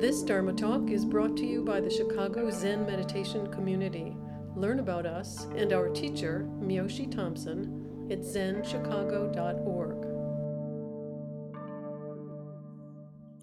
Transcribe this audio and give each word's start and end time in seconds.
This 0.00 0.22
Dharma 0.22 0.52
Talk 0.52 0.92
is 0.92 1.04
brought 1.04 1.36
to 1.38 1.44
you 1.44 1.64
by 1.64 1.80
the 1.80 1.90
Chicago 1.90 2.52
Zen 2.52 2.86
Meditation 2.86 3.48
Community. 3.48 4.16
Learn 4.54 4.78
about 4.78 5.06
us 5.06 5.46
and 5.56 5.72
our 5.72 5.88
teacher, 5.88 6.48
Myoshi 6.60 7.10
Thompson, 7.10 8.06
at 8.08 8.20
zenchicago.org. 8.20 10.02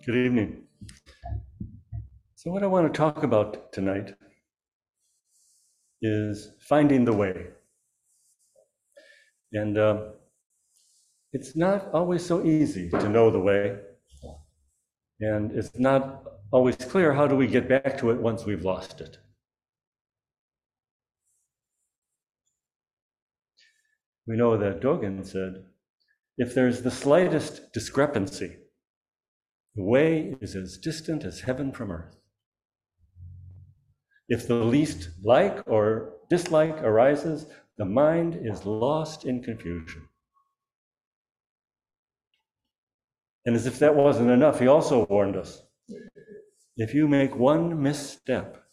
Good 0.05 0.15
evening. 0.15 0.63
So, 2.35 2.51
what 2.51 2.63
I 2.63 2.67
want 2.67 2.87
to 2.87 2.97
talk 2.97 3.23
about 3.23 3.73
tonight 3.73 4.15
is 6.01 6.51
finding 6.61 7.03
the 7.03 7.11
way. 7.11 7.47
And 9.51 9.77
uh, 9.77 10.03
it's 11.33 11.57
not 11.57 11.89
always 11.91 12.25
so 12.25 12.45
easy 12.45 12.89
to 12.91 13.09
know 13.09 13.29
the 13.29 13.41
way. 13.41 13.77
And 15.19 15.51
it's 15.51 15.77
not 15.77 16.34
always 16.55 16.77
clear 16.77 17.11
how 17.11 17.27
do 17.27 17.35
we 17.35 17.47
get 17.47 17.67
back 17.67 17.97
to 17.97 18.11
it 18.11 18.21
once 18.21 18.45
we've 18.45 18.63
lost 18.63 19.01
it. 19.01 19.17
We 24.25 24.37
know 24.37 24.55
that 24.55 24.79
Dogen 24.79 25.25
said 25.25 25.65
if 26.37 26.55
there's 26.55 26.81
the 26.81 26.91
slightest 26.91 27.73
discrepancy, 27.73 28.55
the 29.75 29.83
way 29.83 30.37
is 30.39 30.55
as 30.55 30.77
distant 30.77 31.25
as 31.25 31.41
heaven 31.41 31.73
from 31.73 31.91
earth. 31.91 32.15
If 34.29 34.47
the 34.47 34.55
least 34.55 35.09
like 35.25 35.61
or 35.67 36.13
dislike 36.29 36.81
arises, 36.81 37.47
the 37.77 37.83
mind 37.83 38.39
is 38.41 38.65
lost 38.65 39.25
in 39.25 39.43
confusion. 39.43 40.07
And 43.45 43.57
as 43.57 43.65
if 43.65 43.77
that 43.79 43.95
wasn't 43.95 44.31
enough, 44.31 44.61
he 44.61 44.67
also 44.67 45.05
warned 45.07 45.35
us 45.35 45.61
if 46.77 46.93
you 46.93 47.07
make 47.07 47.35
one 47.35 47.81
misstep, 47.81 48.63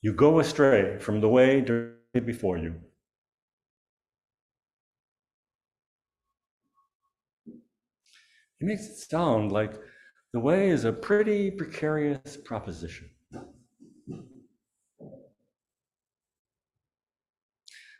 you 0.00 0.14
go 0.14 0.40
astray 0.40 0.98
from 0.98 1.20
the 1.20 1.28
way 1.28 1.60
before 2.24 2.58
you. 2.58 2.74
It 8.60 8.66
makes 8.66 8.86
it 8.86 8.96
sound 8.96 9.52
like 9.52 9.74
the 10.32 10.40
way 10.40 10.70
is 10.70 10.84
a 10.84 10.92
pretty 10.92 11.50
precarious 11.50 12.36
proposition. 12.36 13.10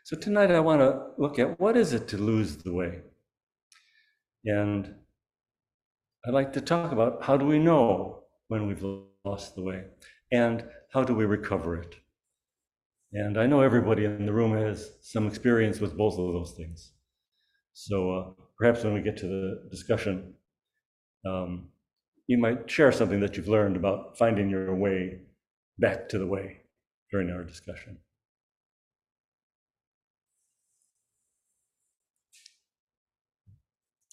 So 0.05 0.17
tonight 0.17 0.51
I 0.51 0.59
want 0.59 0.81
to 0.81 1.01
look 1.17 1.37
at 1.37 1.59
what 1.59 1.77
is 1.77 1.93
it 1.93 2.07
to 2.09 2.17
lose 2.17 2.57
the 2.57 2.73
way? 2.73 3.01
And 4.45 4.95
I'd 6.25 6.33
like 6.33 6.53
to 6.53 6.61
talk 6.61 6.91
about 6.91 7.23
how 7.23 7.37
do 7.37 7.45
we 7.45 7.59
know 7.59 8.22
when 8.47 8.67
we've 8.67 8.85
lost 9.25 9.55
the 9.55 9.61
way 9.61 9.85
and 10.31 10.65
how 10.91 11.03
do 11.03 11.13
we 11.13 11.25
recover 11.25 11.79
it? 11.79 11.95
And 13.13 13.37
I 13.37 13.45
know 13.45 13.61
everybody 13.61 14.05
in 14.05 14.25
the 14.25 14.33
room 14.33 14.57
has 14.57 14.91
some 15.01 15.27
experience 15.27 15.79
with 15.79 15.95
both 15.95 16.13
of 16.13 16.33
those 16.33 16.53
things. 16.57 16.93
So 17.73 18.11
uh, 18.11 18.43
perhaps 18.57 18.83
when 18.83 18.93
we 18.93 19.01
get 19.01 19.17
to 19.17 19.27
the 19.27 19.69
discussion, 19.69 20.33
um, 21.25 21.69
you 22.27 22.37
might 22.37 22.69
share 22.69 22.91
something 22.91 23.19
that 23.19 23.37
you've 23.37 23.47
learned 23.47 23.75
about 23.75 24.17
finding 24.17 24.49
your 24.49 24.73
way 24.75 25.19
back 25.77 26.09
to 26.09 26.17
the 26.17 26.27
way 26.27 26.61
during 27.11 27.29
our 27.29 27.43
discussion. 27.43 27.99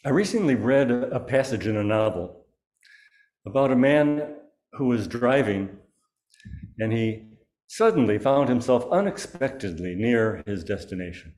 I 0.05 0.11
recently 0.11 0.55
read 0.55 0.91
a 0.91 1.21
passage 1.21 1.67
in 1.67 1.77
a 1.77 1.85
novel 1.85 2.40
about 3.47 3.73
a 3.73 3.77
man 3.77 4.37
who 4.73 4.87
was 4.87 5.09
driving 5.09 5.79
and 6.79 6.93
he 6.93 7.27
suddenly 7.67 8.19
found 8.19 8.49
himself 8.49 8.87
unexpectedly 8.91 9.95
near 9.95 10.43
his 10.47 10.65
destination. 10.65 11.35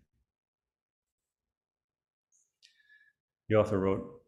The 3.49 3.57
author 3.57 3.79
wrote, 3.79 4.23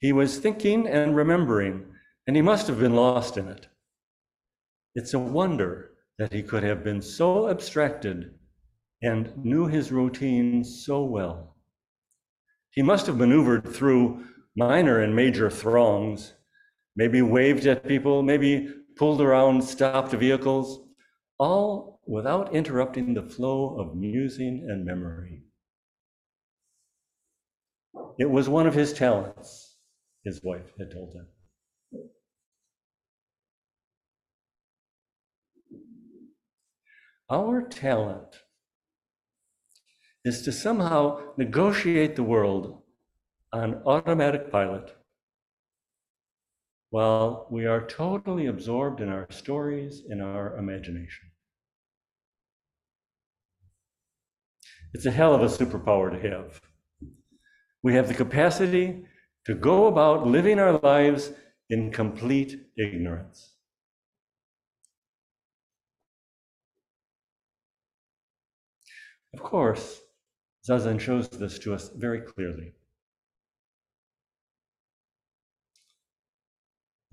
He 0.00 0.12
was 0.12 0.38
thinking 0.38 0.86
and 0.86 1.14
remembering, 1.14 1.86
and 2.26 2.36
he 2.36 2.42
must 2.42 2.66
have 2.68 2.78
been 2.78 2.94
lost 2.94 3.36
in 3.36 3.48
it. 3.48 3.66
It's 4.94 5.12
a 5.12 5.18
wonder 5.18 5.90
that 6.18 6.32
he 6.32 6.42
could 6.42 6.62
have 6.62 6.82
been 6.82 7.02
so 7.02 7.50
abstracted 7.50 8.32
and 9.02 9.36
knew 9.36 9.66
his 9.66 9.92
routine 9.92 10.64
so 10.64 11.04
well. 11.04 11.56
He 12.70 12.82
must 12.82 13.06
have 13.06 13.18
maneuvered 13.18 13.68
through 13.68 14.24
minor 14.56 15.00
and 15.00 15.14
major 15.14 15.50
throngs, 15.50 16.32
maybe 16.96 17.22
waved 17.22 17.66
at 17.66 17.86
people, 17.86 18.22
maybe 18.22 18.68
pulled 18.96 19.20
around 19.20 19.62
stopped 19.62 20.12
vehicles, 20.12 20.80
all 21.38 22.00
without 22.06 22.54
interrupting 22.54 23.14
the 23.14 23.22
flow 23.22 23.78
of 23.78 23.94
musing 23.94 24.66
and 24.68 24.84
memory. 24.84 25.42
It 28.18 28.30
was 28.30 28.48
one 28.48 28.66
of 28.66 28.74
his 28.74 28.94
talents, 28.94 29.76
his 30.24 30.42
wife 30.42 30.72
had 30.78 30.90
told 30.90 31.14
him. 31.14 31.26
Our 37.28 37.68
talent 37.68 38.36
is 40.24 40.42
to 40.42 40.52
somehow 40.52 41.32
negotiate 41.36 42.16
the 42.16 42.22
world 42.22 42.82
on 43.52 43.82
automatic 43.84 44.50
pilot 44.50 44.95
while 46.96 47.46
we 47.50 47.66
are 47.66 47.86
totally 47.86 48.46
absorbed 48.46 49.02
in 49.02 49.10
our 49.10 49.26
stories 49.28 50.04
in 50.08 50.22
our 50.22 50.56
imagination. 50.56 51.30
It's 54.94 55.04
a 55.04 55.10
hell 55.10 55.34
of 55.34 55.42
a 55.42 55.54
superpower 55.58 56.10
to 56.10 56.30
have. 56.30 56.58
We 57.82 57.92
have 57.96 58.08
the 58.08 58.14
capacity 58.14 59.04
to 59.44 59.54
go 59.54 59.88
about 59.88 60.26
living 60.26 60.58
our 60.58 60.78
lives 60.78 61.32
in 61.68 61.92
complete 61.92 62.56
ignorance. 62.78 63.52
Of 69.34 69.42
course, 69.42 70.00
Zazen 70.66 70.98
shows 70.98 71.28
this 71.28 71.58
to 71.58 71.74
us 71.74 71.90
very 71.90 72.22
clearly. 72.22 72.75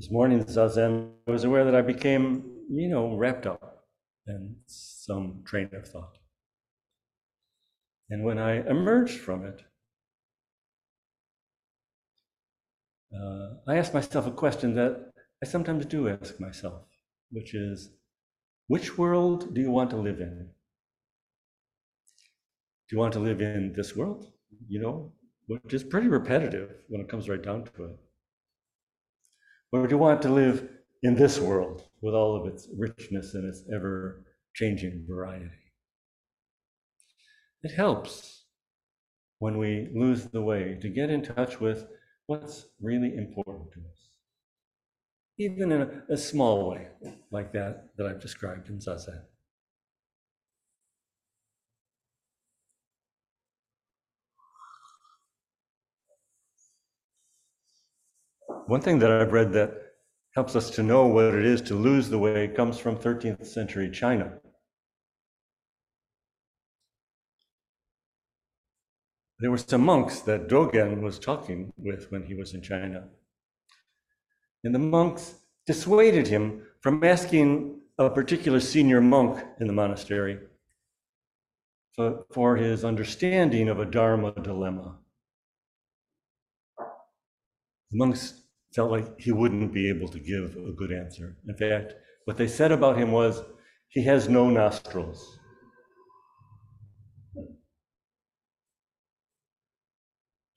This 0.04 0.12
morning, 0.12 0.44
Zazen, 0.44 1.12
I 1.26 1.32
was 1.32 1.46
aware 1.46 1.64
that 1.64 1.76
I 1.76 1.82
became, 1.82 2.44
you 2.70 2.90
know, 2.90 3.16
wrapped 3.16 3.48
up 3.48 3.86
in 4.28 4.58
some 4.66 5.44
train 5.46 5.70
of 5.72 5.88
thought. 5.88 6.18
And 8.10 8.26
when 8.26 8.38
I 8.38 8.68
emerged 8.68 9.22
from 9.22 9.46
it, 9.46 9.62
uh, 13.16 13.52
I 13.66 13.78
asked 13.78 13.94
myself 13.94 14.28
a 14.28 14.32
question 14.32 14.76
that 14.76 15.14
I 15.42 15.46
sometimes 15.46 15.86
do 15.86 16.10
ask 16.10 16.38
myself, 16.38 16.82
which 17.32 17.54
is 17.54 17.92
which 18.68 18.98
world 18.98 19.54
do 19.56 19.62
you 19.62 19.72
want 19.72 19.90
to 19.92 19.96
live 19.96 20.20
in? 20.20 20.50
Do 22.90 22.96
you 22.98 22.98
want 22.98 23.14
to 23.14 23.20
live 23.20 23.40
in 23.40 23.72
this 23.72 23.96
world? 23.96 24.34
You 24.68 24.82
know, 24.82 25.14
which 25.48 25.74
is 25.74 25.82
pretty 25.82 26.10
repetitive 26.10 26.72
when 26.90 27.00
it 27.00 27.08
comes 27.08 27.30
right 27.30 27.42
down 27.42 27.64
to 27.78 27.86
it. 27.86 28.00
Or 29.74 29.88
do 29.88 29.96
you 29.96 29.98
want 29.98 30.22
to 30.22 30.30
live 30.30 30.70
in 31.02 31.16
this 31.16 31.40
world 31.40 31.82
with 32.04 32.14
all 32.14 32.36
of 32.36 32.46
its 32.46 32.70
richness 32.78 33.34
and 33.34 33.44
its 33.44 33.64
ever 33.74 34.24
changing 34.54 35.04
variety? 35.10 35.50
It 37.64 37.72
helps 37.72 38.44
when 39.40 39.58
we 39.58 39.90
lose 39.96 40.26
the 40.26 40.44
way 40.44 40.78
to 40.80 40.90
get 40.90 41.10
in 41.10 41.24
touch 41.24 41.60
with 41.60 41.88
what's 42.28 42.68
really 42.80 43.16
important 43.16 43.72
to 43.72 43.80
us, 43.80 44.10
even 45.40 45.72
in 45.72 45.82
a, 45.82 46.04
a 46.08 46.18
small 46.18 46.70
way 46.70 46.90
like 47.32 47.52
that 47.54 47.98
that 47.98 48.06
I've 48.06 48.22
described 48.22 48.70
in 48.70 48.78
Zazen. 48.78 49.24
One 58.68 58.82
thing 58.82 59.00
that 59.00 59.12
I've 59.12 59.34
read 59.34 59.52
that 59.54 59.74
helps 60.36 60.56
us 60.56 60.70
to 60.72 60.84
know 60.84 61.06
what 61.08 61.34
it 61.34 61.46
is 61.46 61.62
to 61.64 61.76
lose 61.76 62.10
the 62.10 62.18
way 62.18 62.48
comes 62.48 62.80
from 62.80 62.96
13th 62.96 63.46
century 63.46 63.90
China. 63.92 64.40
There 69.40 69.52
were 69.52 69.58
some 69.58 69.84
monks 69.84 70.22
that 70.22 70.48
Dogen 70.48 71.02
was 71.02 71.20
talking 71.20 71.74
with 71.78 72.10
when 72.10 72.24
he 72.24 72.34
was 72.34 72.54
in 72.54 72.62
China. 72.62 73.10
And 74.64 74.74
the 74.74 74.80
monks 74.80 75.36
dissuaded 75.66 76.28
him 76.28 76.66
from 76.80 77.04
asking 77.04 77.82
a 77.98 78.10
particular 78.10 78.62
senior 78.62 79.02
monk 79.02 79.44
in 79.60 79.68
the 79.68 79.74
monastery 79.74 80.40
for, 81.94 82.26
for 82.32 82.56
his 82.56 82.86
understanding 82.86 83.68
of 83.68 83.80
a 83.80 83.86
Dharma 83.86 84.32
dilemma. 84.32 84.96
The 87.92 87.98
monks 87.98 88.43
felt 88.74 88.92
like 88.92 89.20
he 89.20 89.32
wouldn't 89.32 89.74
be 89.74 89.90
able 89.90 90.08
to 90.08 90.20
give 90.20 90.56
a 90.56 90.72
good 90.72 90.92
answer. 90.92 91.38
In 91.48 91.56
fact, 91.56 91.94
what 92.26 92.38
they 92.38 92.48
said 92.48 92.72
about 92.72 92.98
him 92.98 93.12
was 93.12 93.42
he 93.90 94.04
has 94.06 94.28
no 94.28 94.50
nostrils. 94.50 95.40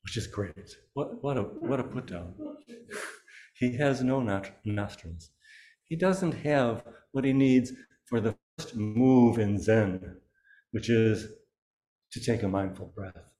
Which 0.04 0.16
is 0.16 0.26
great. 0.26 0.76
What, 0.94 1.22
what, 1.22 1.36
a, 1.36 1.42
what 1.42 1.80
a 1.80 1.84
put 1.84 2.06
down. 2.06 2.34
he 3.58 3.76
has 3.76 4.02
no 4.02 4.20
nostrils. 4.64 5.30
He 5.84 5.96
doesn't 5.96 6.32
have 6.32 6.82
what 7.12 7.24
he 7.24 7.32
needs 7.32 7.72
for 8.06 8.20
the 8.20 8.36
first 8.56 8.76
move 8.76 9.38
in 9.38 9.58
Zen, 9.58 10.16
which 10.70 10.88
is 10.88 11.26
to 12.12 12.20
take 12.20 12.42
a 12.42 12.48
mindful 12.48 12.92
breath. 12.94 13.35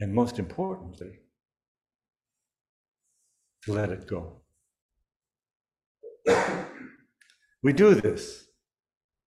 And 0.00 0.14
most 0.14 0.38
importantly, 0.38 1.20
to 3.62 3.72
let 3.72 3.90
it 3.90 4.06
go. 4.06 4.40
we 7.62 7.72
do 7.72 7.94
this. 7.94 8.46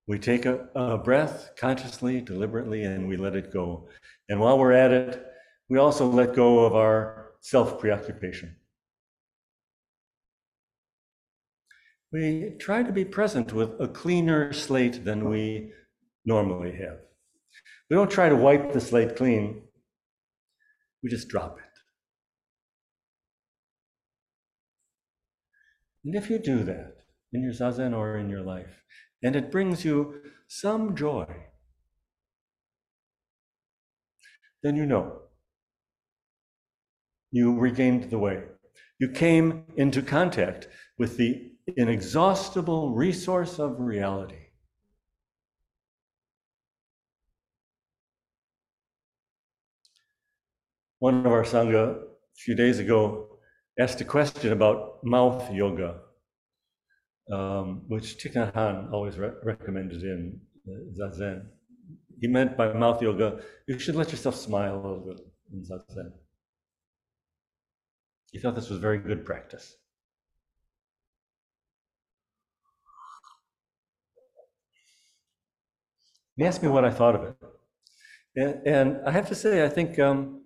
We 0.06 0.18
take 0.18 0.46
a, 0.46 0.68
a, 0.74 0.98
breath 0.98 1.50
consciously, 1.56 2.20
deliberately, 2.20 2.82
and 2.82 3.06
we 3.08 3.16
let 3.16 3.36
it 3.36 3.52
go. 3.52 3.88
And 4.28 4.40
while 4.40 4.58
we're 4.58 4.72
at 4.72 4.90
it, 4.90 5.24
we 5.68 5.78
also 5.78 6.06
let 6.06 6.34
go 6.34 6.64
of 6.64 6.74
our 6.74 7.32
self 7.40 7.78
preoccupation. 7.78 8.56
We 12.12 12.56
try 12.58 12.82
to 12.82 12.90
be 12.90 13.04
present 13.04 13.52
with 13.52 13.80
a 13.80 13.86
cleaner 13.86 14.52
slate 14.52 15.04
than 15.04 15.28
we 15.28 15.72
normally 16.24 16.72
have. 16.72 16.98
We 17.88 17.96
don't 17.96 18.10
try 18.10 18.28
to 18.28 18.36
wipe 18.36 18.72
the 18.72 18.80
slate 18.80 19.14
clean, 19.16 19.62
we 21.02 21.10
just 21.10 21.28
drop 21.28 21.58
it. 21.58 21.64
And 26.04 26.14
if 26.14 26.30
you 26.30 26.38
do 26.38 26.64
that 26.64 26.96
in 27.32 27.42
your 27.42 27.52
zazen 27.52 27.96
or 27.96 28.16
in 28.16 28.30
your 28.30 28.42
life, 28.42 28.82
and 29.22 29.36
it 29.36 29.52
brings 29.52 29.84
you 29.84 30.22
some 30.48 30.96
joy, 30.96 31.26
then 34.62 34.76
you 34.76 34.86
know 34.86 35.20
you 37.30 37.56
regained 37.58 38.10
the 38.10 38.18
way. 38.18 38.42
You 38.98 39.08
came 39.08 39.64
into 39.76 40.02
contact 40.02 40.68
with 40.98 41.16
the 41.16 41.52
inexhaustible 41.76 42.94
resource 42.94 43.58
of 43.58 43.80
reality. 43.80 44.39
One 51.00 51.24
of 51.24 51.32
our 51.32 51.44
Sangha 51.44 51.96
a 51.96 52.04
few 52.36 52.54
days 52.54 52.78
ago 52.78 53.38
asked 53.78 54.02
a 54.02 54.04
question 54.04 54.52
about 54.52 55.02
mouth 55.02 55.50
yoga, 55.50 56.00
um, 57.32 57.84
which 57.88 58.18
Thich 58.18 58.34
Nhat 58.34 58.52
Hanh 58.52 58.92
always 58.92 59.16
re- 59.16 59.32
recommended 59.42 60.02
in 60.02 60.38
uh, 60.68 60.72
Zazen. 60.98 61.46
He 62.20 62.26
meant 62.26 62.54
by 62.54 62.74
mouth 62.74 63.00
yoga, 63.00 63.40
you 63.66 63.78
should 63.78 63.96
let 63.96 64.10
yourself 64.10 64.36
smile 64.36 64.74
a 64.74 64.76
little 64.76 65.06
bit 65.08 65.20
in 65.50 65.62
Zazen. 65.62 66.12
He 68.30 68.38
thought 68.38 68.54
this 68.54 68.68
was 68.68 68.78
very 68.78 68.98
good 68.98 69.24
practice. 69.24 69.76
He 76.36 76.44
asked 76.44 76.62
me 76.62 76.68
what 76.68 76.84
I 76.84 76.90
thought 76.90 77.14
of 77.14 77.22
it. 77.24 77.36
And, 78.36 78.66
and 78.66 79.08
I 79.08 79.12
have 79.12 79.28
to 79.28 79.34
say, 79.34 79.64
I 79.64 79.68
think 79.70 79.98
um, 79.98 80.39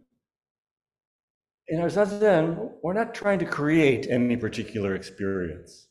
in 1.68 1.80
our 1.80 1.88
zazen, 1.88 2.72
we're 2.82 2.92
not 2.92 3.14
trying 3.14 3.38
to 3.38 3.46
create 3.46 4.06
any 4.10 4.36
particular 4.36 4.94
experience. 4.94 5.88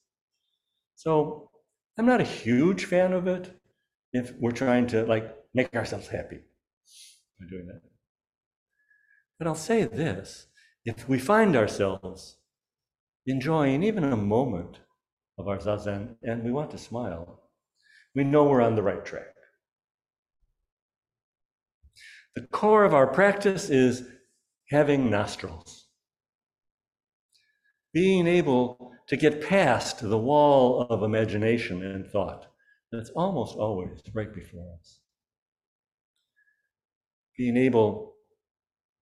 So 0.95 1.49
I'm 1.97 2.05
not 2.05 2.21
a 2.21 2.25
huge 2.25 2.85
fan 2.85 3.13
of 3.13 3.27
it 3.27 3.59
if 4.13 4.33
we're 4.39 4.51
trying 4.51 4.87
to 4.87 5.05
like 5.05 5.35
make 5.53 5.75
ourselves 5.75 6.07
happy 6.07 6.39
by 7.39 7.45
doing 7.49 7.67
that. 7.67 7.81
But 9.39 9.47
I'll 9.47 9.55
say 9.55 9.83
this 9.83 10.47
if 10.85 11.09
we 11.09 11.17
find 11.17 11.55
ourselves 11.55 12.37
enjoying 13.25 13.83
even 13.83 14.03
a 14.03 14.17
moment 14.17 14.79
of 15.37 15.47
our 15.47 15.57
zazen 15.57 16.15
and 16.21 16.43
we 16.43 16.51
want 16.51 16.71
to 16.71 16.77
smile, 16.77 17.41
we 18.15 18.23
know 18.23 18.43
we're 18.43 18.61
on 18.61 18.75
the 18.75 18.83
right 18.83 19.03
track. 19.03 19.33
The 22.35 22.47
core 22.47 22.83
of 22.83 22.93
our 22.93 23.07
practice 23.07 23.69
is 23.69 24.07
having 24.73 25.07
nostrils. 25.07 25.85
Being 27.93 28.25
able 28.25 28.91
to 29.07 29.15
get 29.15 29.47
past 29.47 29.99
the 30.01 30.17
wall 30.17 30.87
of 30.89 31.03
imagination 31.03 31.83
and 31.83 32.07
thought 32.07 32.47
that's 32.91 33.11
almost 33.11 33.55
always 33.55 34.01
right 34.15 34.33
before 34.33 34.65
us. 34.79 34.99
Being 37.37 37.55
able 37.55 38.15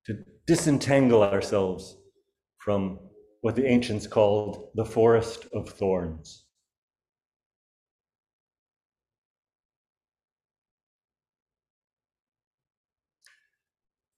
to 0.07 0.25
disentangle 0.45 1.23
ourselves 1.23 1.95
from 2.57 2.99
what 3.39 3.55
the 3.55 3.65
ancients 3.65 4.07
called 4.07 4.71
the 4.75 4.85
forest 4.85 5.47
of 5.53 5.69
thorns. 5.69 6.43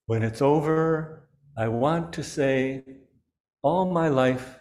When 0.08 0.24
it's 0.24 0.42
over, 0.42 1.23
I 1.56 1.68
want 1.68 2.14
to 2.14 2.24
say, 2.24 2.84
all 3.62 3.92
my 3.92 4.08
life, 4.08 4.60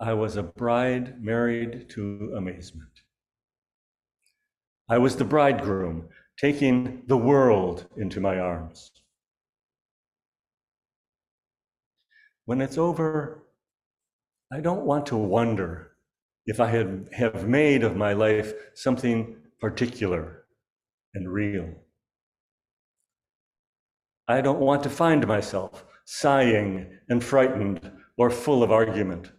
I 0.00 0.14
was 0.14 0.36
a 0.36 0.42
bride 0.42 1.22
married 1.22 1.90
to 1.90 2.32
amazement. 2.34 2.88
I 4.88 4.96
was 4.96 5.16
the 5.16 5.24
bridegroom, 5.24 6.08
taking 6.38 7.02
the 7.08 7.16
world 7.18 7.86
into 7.98 8.20
my 8.20 8.38
arms. 8.38 8.90
When 12.46 12.62
it's 12.62 12.78
over, 12.78 13.42
I 14.50 14.60
don't 14.60 14.86
want 14.86 15.04
to 15.06 15.16
wonder 15.16 15.92
if 16.46 16.58
I 16.58 16.68
had, 16.68 17.10
have 17.12 17.46
made 17.46 17.82
of 17.82 17.96
my 17.96 18.14
life 18.14 18.54
something 18.74 19.36
particular 19.60 20.44
and 21.12 21.30
real. 21.30 21.68
I 24.26 24.40
don't 24.40 24.60
want 24.60 24.82
to 24.84 24.90
find 24.90 25.26
myself 25.26 25.84
sighing 26.10 26.86
and 27.10 27.22
frightened 27.22 27.92
or 28.16 28.30
full 28.30 28.62
of 28.62 28.72
argument. 28.72 29.30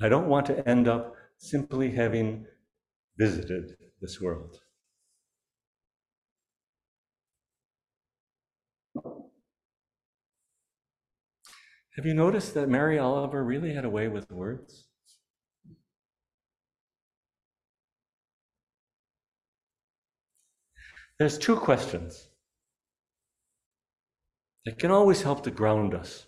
I 0.00 0.08
don't 0.08 0.28
want 0.28 0.46
to 0.46 0.68
end 0.68 0.86
up 0.86 1.16
simply 1.38 1.90
having 1.90 2.46
visited 3.18 3.76
this 4.00 4.20
world. 4.20 4.60
Have 11.96 12.06
you 12.06 12.14
noticed 12.14 12.54
that 12.54 12.68
Mary 12.68 12.96
Oliver 12.96 13.42
really 13.42 13.74
had 13.74 13.84
a 13.84 13.90
way 13.90 14.06
with 14.06 14.30
words? 14.30 14.86
There's 21.18 21.36
two 21.36 21.56
questions 21.56 22.28
that 24.64 24.78
can 24.78 24.90
always 24.90 25.22
help 25.22 25.42
to 25.44 25.50
ground 25.50 25.94
us 25.94 26.26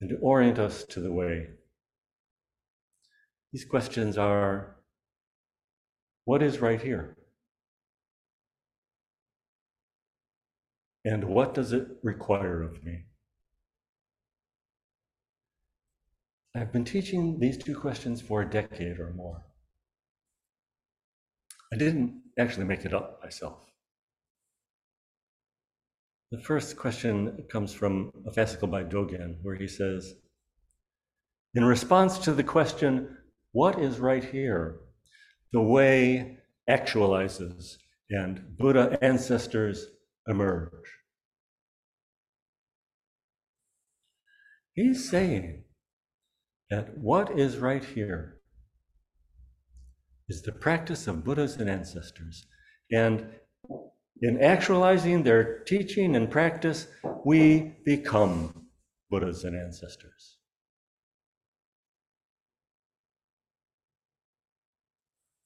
and 0.00 0.10
to 0.10 0.16
orient 0.16 0.58
us 0.58 0.84
to 0.84 1.00
the 1.00 1.12
way. 1.12 1.48
These 3.52 3.64
questions 3.64 4.16
are 4.16 4.76
what 6.24 6.42
is 6.42 6.60
right 6.60 6.80
here? 6.80 7.16
And 11.04 11.24
what 11.24 11.54
does 11.54 11.72
it 11.72 11.88
require 12.02 12.62
of 12.62 12.84
me? 12.84 13.06
I've 16.54 16.72
been 16.72 16.84
teaching 16.84 17.38
these 17.38 17.56
two 17.56 17.74
questions 17.74 18.20
for 18.20 18.42
a 18.42 18.50
decade 18.50 18.98
or 18.98 19.12
more. 19.14 19.42
I 21.72 21.76
didn't 21.76 22.20
actually 22.38 22.66
make 22.66 22.84
it 22.84 22.92
up 22.92 23.20
myself. 23.22 23.67
The 26.30 26.40
first 26.40 26.76
question 26.76 27.44
comes 27.50 27.72
from 27.72 28.12
a 28.26 28.30
fascicle 28.30 28.70
by 28.70 28.84
Dogen, 28.84 29.36
where 29.42 29.56
he 29.56 29.66
says, 29.66 30.14
In 31.54 31.64
response 31.64 32.18
to 32.18 32.32
the 32.32 32.44
question, 32.44 33.16
What 33.52 33.78
is 33.78 33.98
right 33.98 34.24
here? 34.24 34.80
the 35.52 35.62
way 35.62 36.38
actualizes 36.68 37.76
and 38.10 38.56
Buddha 38.56 38.98
ancestors 39.02 39.86
emerge. 40.26 40.70
He's 44.74 45.08
saying 45.08 45.64
that 46.70 46.96
what 46.98 47.38
is 47.38 47.56
right 47.56 47.84
here 47.84 48.38
is 50.28 50.42
the 50.42 50.52
practice 50.52 51.06
of 51.06 51.24
Buddhas 51.24 51.56
and 51.56 51.68
ancestors. 51.68 52.46
And 52.92 53.26
in 54.20 54.40
actualizing 54.42 55.22
their 55.22 55.60
teaching 55.60 56.16
and 56.16 56.30
practice, 56.30 56.88
we 57.24 57.76
become 57.84 58.66
Buddhas 59.10 59.44
and 59.44 59.56
ancestors. 59.56 60.38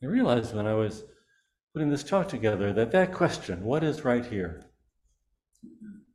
I 0.03 0.07
realized 0.07 0.55
when 0.55 0.67
I 0.67 0.75
was 0.75 1.05
putting 1.73 1.91
this 1.91 2.03
talk 2.03 2.29
together 2.29 2.73
that 2.73 2.91
that 2.93 3.13
question, 3.13 3.63
what 3.63 3.85
is 3.85 4.05
right 4.05 4.25
here? 4.25 4.65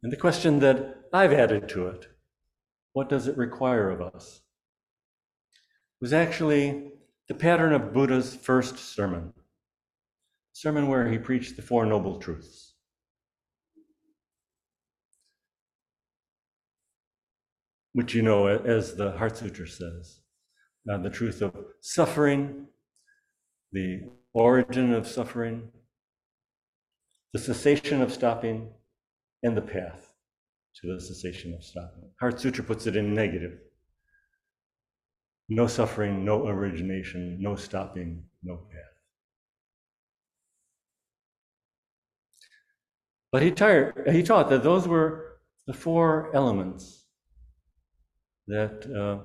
And 0.03 0.11
the 0.11 0.17
question 0.17 0.59
that 0.59 1.05
I've 1.13 1.31
added 1.31 1.69
to 1.69 1.87
it, 1.87 2.07
what 2.93 3.07
does 3.07 3.27
it 3.27 3.37
require 3.37 3.89
of 3.89 4.01
us? 4.01 4.41
Was 6.01 6.13
actually 6.13 6.91
the 7.27 7.33
pattern 7.33 7.73
of 7.73 7.93
Buddha's 7.93 8.35
first 8.35 8.77
sermon, 8.77 9.33
sermon 10.57 10.87
where 10.87 11.07
he 11.07 11.19
preached 11.19 11.55
the 11.55 11.61
Four 11.61 11.85
Noble 11.85 12.17
Truths. 12.17 12.73
Which 17.93 18.15
you 18.15 18.23
know, 18.23 18.47
as 18.47 18.95
the 18.95 19.11
Heart 19.11 19.37
Sutra 19.37 19.67
says, 19.67 20.21
uh, 20.91 20.97
the 20.97 21.11
truth 21.11 21.43
of 21.43 21.53
suffering, 21.81 22.65
the 23.71 24.09
origin 24.33 24.93
of 24.93 25.07
suffering, 25.07 25.69
the 27.33 27.39
cessation 27.39 28.01
of 28.01 28.11
stopping, 28.11 28.71
and 29.43 29.55
the 29.55 29.61
path 29.61 30.11
to 30.81 30.91
the 30.91 30.99
cessation 30.99 31.53
of 31.53 31.63
stopping. 31.63 32.09
Heart 32.19 32.39
Sutra 32.39 32.63
puts 32.63 32.87
it 32.87 32.95
in 32.95 33.13
negative. 33.13 33.59
No 35.49 35.67
suffering, 35.67 36.25
no 36.25 36.47
origination, 36.47 37.37
no 37.39 37.55
stopping, 37.55 38.23
no 38.41 38.55
path. 38.71 38.86
But 43.31 43.41
he, 43.41 43.51
tired, 43.51 44.07
he 44.09 44.23
taught 44.23 44.49
that 44.49 44.63
those 44.63 44.87
were 44.87 45.39
the 45.65 45.73
four 45.73 46.31
elements 46.33 47.05
that 48.47 48.85
uh, 48.95 49.23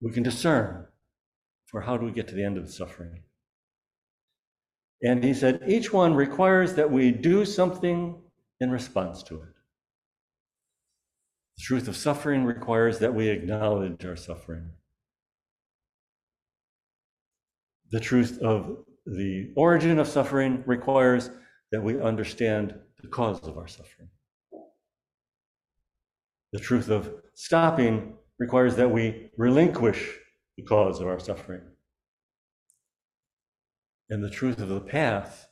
we 0.00 0.10
can 0.10 0.24
discern 0.24 0.86
for 1.66 1.80
how 1.80 1.96
do 1.96 2.04
we 2.04 2.12
get 2.12 2.28
to 2.28 2.34
the 2.34 2.44
end 2.44 2.58
of 2.58 2.68
suffering. 2.70 3.22
And 5.02 5.22
he 5.22 5.34
said, 5.34 5.62
each 5.66 5.92
one 5.92 6.14
requires 6.14 6.74
that 6.74 6.90
we 6.90 7.10
do 7.10 7.44
something 7.44 8.20
in 8.60 8.70
response 8.70 9.22
to 9.24 9.36
it. 9.36 9.48
The 11.56 11.62
truth 11.62 11.88
of 11.88 11.96
suffering 11.96 12.44
requires 12.44 12.98
that 12.98 13.14
we 13.14 13.28
acknowledge 13.28 14.04
our 14.04 14.16
suffering. 14.16 14.70
The 17.90 18.00
truth 18.00 18.40
of 18.40 18.78
the 19.06 19.52
origin 19.54 19.98
of 19.98 20.08
suffering 20.08 20.64
requires 20.66 21.30
that 21.72 21.82
we 21.82 22.00
understand 22.00 22.74
the 23.00 23.08
cause 23.08 23.46
of 23.46 23.58
our 23.58 23.68
suffering. 23.68 24.08
The 26.52 26.60
truth 26.60 26.88
of 26.88 27.12
stopping 27.34 28.14
requires 28.38 28.76
that 28.76 28.90
we 28.90 29.30
relinquish 29.36 30.18
the 30.56 30.62
cause 30.62 31.00
of 31.00 31.08
our 31.08 31.18
suffering. 31.18 31.62
And 34.08 34.22
the 34.22 34.30
truth 34.30 34.60
of 34.60 34.68
the 34.68 34.80
path 34.80 35.48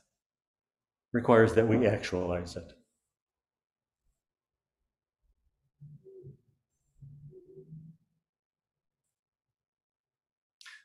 requires 1.11 1.53
that 1.55 1.67
we 1.67 1.85
actualize 1.85 2.55
it. 2.55 2.73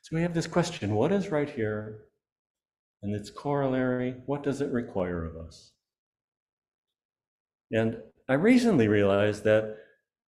So 0.01 0.15
we 0.15 0.23
have 0.23 0.33
this 0.33 0.47
question 0.47 0.95
what 0.95 1.11
is 1.11 1.29
right 1.29 1.49
here? 1.49 2.08
And 3.01 3.15
its 3.15 3.29
corollary, 3.29 4.15
what 4.25 4.43
does 4.43 4.61
it 4.61 4.71
require 4.71 5.23
of 5.25 5.37
us? 5.37 5.71
And 7.71 7.97
I 8.27 8.33
recently 8.33 8.87
realized 8.87 9.43
that 9.45 9.77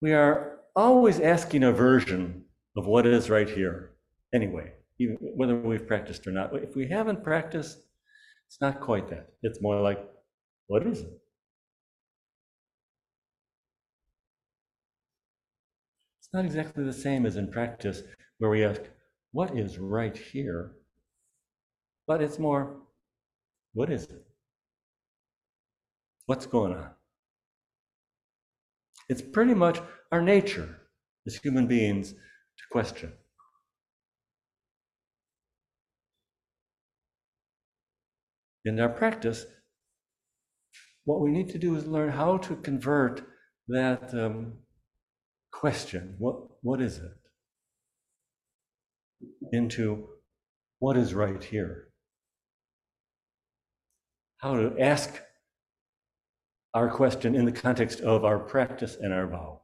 we 0.01 0.13
are 0.13 0.59
always 0.75 1.19
asking 1.19 1.63
a 1.63 1.71
version 1.71 2.45
of 2.77 2.85
what 2.85 3.05
is 3.05 3.29
right 3.29 3.49
here, 3.49 3.91
anyway, 4.33 4.71
even 4.99 5.17
whether 5.19 5.55
we've 5.55 5.87
practiced 5.87 6.25
or 6.25 6.31
not. 6.31 6.55
If 6.55 6.75
we 6.75 6.87
haven't 6.87 7.23
practiced, 7.23 7.79
it's 8.47 8.61
not 8.61 8.79
quite 8.79 9.09
that. 9.09 9.27
It's 9.43 9.61
more 9.61 9.81
like, 9.81 10.03
what 10.67 10.87
is 10.87 11.01
it? 11.01 11.11
It's 16.19 16.29
not 16.33 16.45
exactly 16.45 16.85
the 16.85 16.93
same 16.93 17.25
as 17.25 17.35
in 17.35 17.51
practice, 17.51 18.03
where 18.37 18.49
we 18.49 18.63
ask, 18.63 18.81
what 19.33 19.57
is 19.57 19.77
right 19.77 20.15
here? 20.15 20.71
But 22.11 22.21
it's 22.21 22.37
more, 22.37 22.75
what 23.73 23.89
is 23.89 24.03
it? 24.03 24.25
What's 26.25 26.45
going 26.45 26.73
on? 26.73 26.89
It's 29.07 29.21
pretty 29.21 29.53
much 29.53 29.79
our 30.11 30.21
nature 30.21 30.81
as 31.25 31.35
human 31.35 31.67
beings 31.67 32.11
to 32.11 32.63
question. 32.69 33.13
In 38.65 38.77
our 38.81 38.89
practice, 38.89 39.45
what 41.05 41.21
we 41.21 41.31
need 41.31 41.47
to 41.51 41.57
do 41.57 41.77
is 41.77 41.87
learn 41.87 42.09
how 42.09 42.39
to 42.39 42.57
convert 42.57 43.23
that 43.69 44.13
um, 44.13 44.55
question 45.53 46.15
what, 46.17 46.35
what 46.61 46.81
is 46.81 46.97
it? 46.97 47.13
into 49.53 50.09
what 50.79 50.97
is 50.97 51.13
right 51.13 51.41
here. 51.41 51.90
How 54.41 54.55
to 54.55 54.75
ask 54.79 55.21
our 56.73 56.89
question 56.89 57.35
in 57.35 57.45
the 57.45 57.51
context 57.51 58.01
of 58.01 58.25
our 58.25 58.39
practice 58.39 58.97
and 58.99 59.13
our 59.13 59.27
vow. 59.27 59.61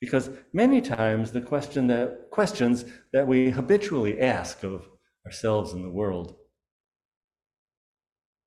Because 0.00 0.30
many 0.52 0.80
times 0.80 1.30
the 1.30 1.42
question 1.42 1.86
that 1.88 2.30
questions 2.30 2.84
that 3.12 3.26
we 3.26 3.50
habitually 3.50 4.20
ask 4.20 4.64
of 4.64 4.88
ourselves 5.26 5.74
and 5.74 5.84
the 5.84 5.90
world 5.90 6.36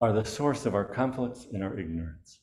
are 0.01 0.11
the 0.11 0.25
source 0.25 0.65
of 0.65 0.75
our 0.75 0.83
conflicts 0.83 1.47
and 1.53 1.63
our 1.63 1.79
ignorance. 1.79 2.41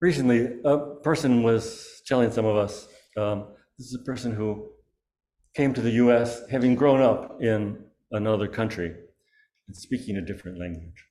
Recently, 0.00 0.60
a 0.64 0.78
person 1.02 1.42
was 1.42 2.00
telling 2.06 2.30
some 2.30 2.46
of 2.46 2.56
us 2.56 2.88
um, 3.18 3.48
this 3.76 3.88
is 3.88 3.98
a 4.00 4.04
person 4.04 4.32
who 4.32 4.70
came 5.54 5.74
to 5.74 5.80
the 5.80 5.92
US 5.92 6.48
having 6.50 6.74
grown 6.74 7.00
up 7.00 7.40
in 7.40 7.84
another 8.12 8.48
country 8.48 8.94
and 9.66 9.76
speaking 9.76 10.16
a 10.16 10.20
different 10.22 10.58
language. 10.58 11.06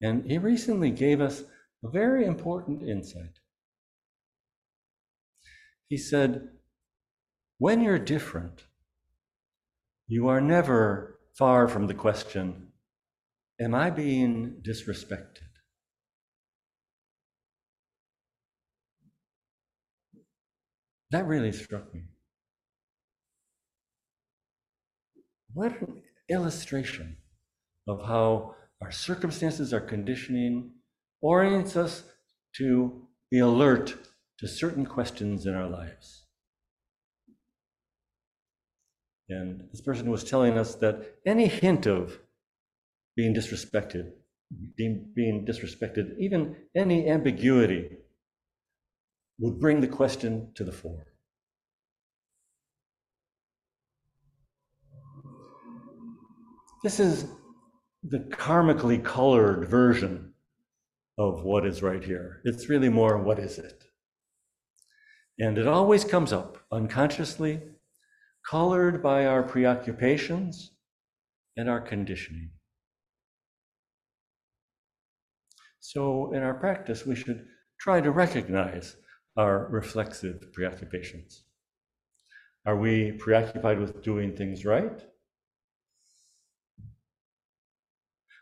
And 0.00 0.30
he 0.30 0.38
recently 0.38 0.90
gave 0.90 1.20
us 1.20 1.42
a 1.84 1.88
very 1.88 2.24
important 2.24 2.82
insight. 2.82 3.40
He 5.88 5.96
said, 5.96 6.48
When 7.58 7.80
you're 7.80 7.98
different, 7.98 8.64
you 10.06 10.28
are 10.28 10.40
never 10.40 11.18
far 11.36 11.66
from 11.66 11.86
the 11.86 11.94
question, 11.94 12.68
Am 13.60 13.74
I 13.74 13.90
being 13.90 14.62
disrespected? 14.62 15.47
That 21.10 21.26
really 21.26 21.52
struck 21.52 21.92
me. 21.94 22.02
What 25.54 25.80
an 25.80 26.02
illustration 26.28 27.16
of 27.86 28.02
how 28.06 28.54
our 28.82 28.90
circumstances, 28.90 29.72
our 29.72 29.80
conditioning 29.80 30.72
orients 31.22 31.76
us 31.76 32.04
to 32.56 33.08
be 33.30 33.38
alert 33.38 33.94
to 34.38 34.46
certain 34.46 34.84
questions 34.84 35.46
in 35.46 35.54
our 35.54 35.68
lives. 35.68 36.26
And 39.30 39.68
this 39.72 39.80
person 39.80 40.10
was 40.10 40.24
telling 40.24 40.56
us 40.56 40.74
that 40.76 41.16
any 41.26 41.48
hint 41.48 41.86
of 41.86 42.18
being 43.16 43.34
disrespected, 43.34 44.12
being, 44.76 45.10
being 45.14 45.44
disrespected, 45.46 46.18
even 46.18 46.56
any 46.76 47.10
ambiguity 47.10 47.98
would 49.38 49.60
bring 49.60 49.80
the 49.80 49.88
question 49.88 50.50
to 50.54 50.64
the 50.64 50.72
fore. 50.72 51.06
This 56.82 57.00
is 57.00 57.26
the 58.02 58.20
karmically 58.20 59.02
colored 59.02 59.68
version 59.68 60.32
of 61.18 61.42
what 61.42 61.66
is 61.66 61.82
right 61.82 62.02
here. 62.02 62.40
It's 62.44 62.68
really 62.68 62.88
more, 62.88 63.18
what 63.18 63.38
is 63.38 63.58
it? 63.58 63.84
And 65.40 65.58
it 65.58 65.66
always 65.66 66.04
comes 66.04 66.32
up 66.32 66.58
unconsciously, 66.70 67.60
colored 68.48 69.02
by 69.02 69.26
our 69.26 69.42
preoccupations 69.42 70.72
and 71.56 71.68
our 71.68 71.80
conditioning. 71.80 72.50
So, 75.80 76.32
in 76.32 76.42
our 76.42 76.54
practice, 76.54 77.06
we 77.06 77.14
should 77.14 77.46
try 77.80 78.00
to 78.00 78.10
recognize 78.10 78.96
our 79.38 79.68
reflexive 79.70 80.52
preoccupations, 80.52 81.44
Are 82.66 82.76
we 82.76 83.12
preoccupied 83.12 83.78
with 83.78 84.02
doing 84.02 84.36
things 84.36 84.64
right? 84.64 85.00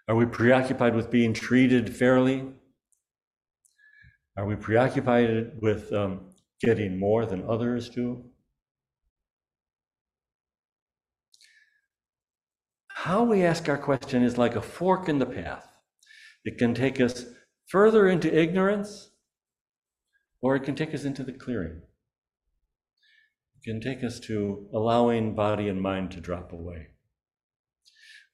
Are 0.09 0.17
we 0.17 0.25
preoccupied 0.25 0.95
with 0.97 1.11
being 1.11 1.35
treated 1.35 1.95
fairly? 1.95 2.49
Are 4.38 4.47
we 4.47 4.57
preoccupied 4.57 5.61
with 5.61 5.93
um, 5.93 6.31
getting 6.61 6.99
more 6.99 7.26
than 7.26 7.45
others 7.49 7.91
do? 7.91 8.25
How 12.88 13.23
we 13.23 13.45
ask 13.45 13.69
our 13.69 13.79
question 13.79 14.23
is 14.23 14.38
like 14.38 14.57
a 14.57 14.62
fork 14.62 15.09
in 15.09 15.19
the 15.19 15.26
path. 15.26 15.69
It 16.45 16.57
can 16.57 16.73
take 16.73 17.00
us 17.00 17.26
further 17.67 18.09
into 18.09 18.35
ignorance, 18.35 19.11
or 20.43 20.57
it 20.57 20.64
can 20.64 20.75
take 20.75 20.95
us 20.95 21.05
into 21.05 21.25
the 21.25 21.33
clearing. 21.33 21.83
It 23.57 23.71
can 23.71 23.81
take 23.81 24.05
us 24.05 24.21
to 24.21 24.69
allowing 24.73 25.35
body 25.35 25.69
and 25.69 25.81
mind 25.81 26.11
to 26.12 26.21
drop 26.21 26.52
away. 26.52 26.88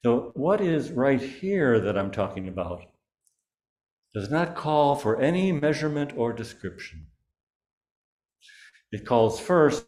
So, 0.05 0.33
what 0.35 0.61
is 0.61 0.91
right 0.91 1.21
here 1.21 1.81
that 1.81 1.97
I'm 1.97 2.11
talking 2.11 2.49
about 2.49 2.83
does 4.15 4.31
not 4.31 4.55
call 4.55 4.95
for 4.95 5.21
any 5.21 5.53
measurement 5.53 6.13
or 6.17 6.33
description. 6.33 7.07
It 8.91 9.07
calls 9.07 9.41
first 9.41 9.87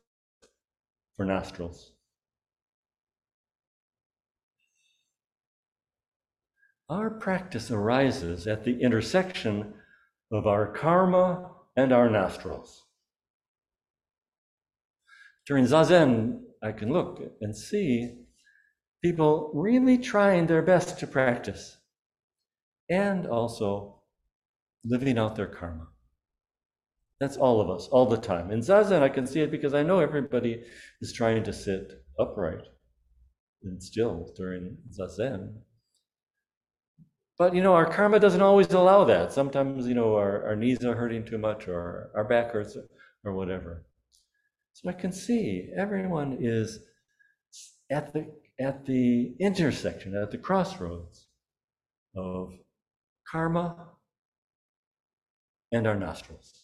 for 1.17 1.27
nostrils. 1.27 1.93
Our 6.89 7.11
practice 7.11 7.71
arises 7.71 8.47
at 8.47 8.65
the 8.65 8.81
intersection 8.83 9.75
of 10.33 10.47
our 10.47 10.67
karma 10.73 11.51
and 11.77 11.93
our 11.93 12.09
nostrils. 12.09 12.85
During 15.47 15.65
Zazen, 15.65 16.41
I 16.63 16.73
can 16.73 16.93
look 16.93 17.21
and 17.41 17.57
see 17.57 18.15
people 19.03 19.51
really 19.55 19.99
trying 19.99 20.47
their 20.47 20.63
best 20.63 20.99
to 20.99 21.07
practice 21.07 21.77
and 22.89 23.27
also 23.27 24.01
living 24.85 25.19
out 25.19 25.37
their 25.37 25.47
karma. 25.47 25.89
That's 27.21 27.37
all 27.37 27.61
of 27.61 27.71
us, 27.71 27.89
all 27.89 28.07
the 28.07 28.17
time. 28.17 28.51
In 28.51 28.61
Zazen, 28.61 29.03
I 29.03 29.09
can 29.09 29.27
see 29.27 29.41
it 29.41 29.51
because 29.51 29.75
I 29.75 29.83
know 29.83 30.01
everybody 30.01 30.63
is 31.01 31.13
trying 31.13 31.45
to 31.45 31.53
sit 31.53 31.93
upright 32.19 32.65
and 33.63 33.83
still 33.83 34.33
during 34.37 34.79
Zazen. 34.91 35.55
But 37.39 37.55
you 37.55 37.63
know, 37.63 37.75
our 37.75 37.87
karma 37.87 38.21
doesn't 38.21 38.43
always 38.43 38.71
allow 38.73 39.05
that. 39.05 39.33
Sometimes, 39.33 39.87
you 39.87 39.95
know, 39.95 40.15
our, 40.15 40.47
our 40.47 40.57
knees 40.57 40.85
are 40.85 40.95
hurting 40.95 41.25
too 41.25 41.39
much 41.39 41.67
or 41.67 42.11
our 42.15 42.25
back 42.25 42.53
hurts 42.53 42.77
or 43.25 43.33
whatever. 43.33 43.85
So 44.75 44.89
I 44.89 44.93
can 44.93 45.13
see 45.13 45.71
everyone 45.77 46.39
is 46.41 46.81
at 47.91 48.13
the 48.13 48.27
at 48.61 48.87
the 48.87 49.35
intersection, 49.41 50.15
at 50.17 50.31
the 50.31 50.39
crossroads 50.39 51.27
of 52.17 52.53
karma 53.29 53.89
and 55.73 55.87
our 55.87 55.97
nostrils. 55.97 56.64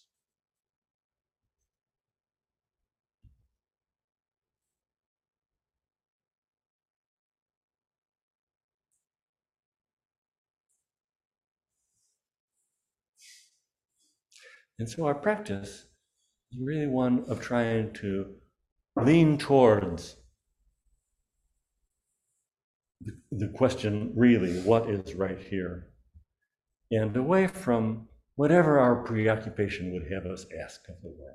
And 14.80 14.88
so 14.88 15.04
our 15.04 15.14
practice 15.14 15.84
is 16.50 16.58
really 16.58 16.86
one 16.86 17.26
of 17.28 17.42
trying 17.42 17.92
to 18.00 18.32
lean 18.96 19.36
towards 19.36 20.16
the, 23.02 23.12
the 23.30 23.48
question 23.48 24.14
really, 24.16 24.58
what 24.62 24.88
is 24.88 25.14
right 25.14 25.38
here? 25.38 25.88
And 26.90 27.14
away 27.14 27.46
from 27.46 28.08
whatever 28.36 28.78
our 28.78 29.04
preoccupation 29.04 29.92
would 29.92 30.10
have 30.10 30.24
us 30.24 30.46
ask 30.64 30.80
of 30.88 30.94
the 31.02 31.08
world. 31.08 31.34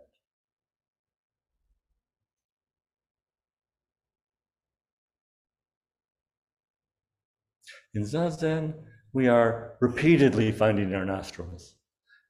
In 7.94 8.02
Zazen, 8.02 8.74
we 9.14 9.28
are 9.28 9.76
repeatedly 9.82 10.52
finding 10.52 10.96
our 10.96 11.06
nostrils. 11.06 11.76